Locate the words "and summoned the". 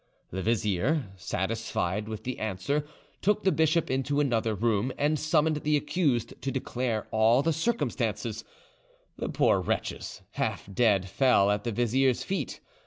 4.97-5.77